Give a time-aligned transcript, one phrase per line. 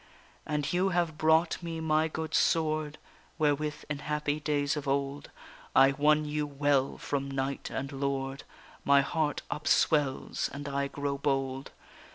[0.47, 2.97] And you have brought me my good sword,
[3.37, 5.29] Wherewith in happy days of old
[5.75, 8.43] I won you well from knight and lord;
[8.83, 11.69] My heart upswells and I grow bold.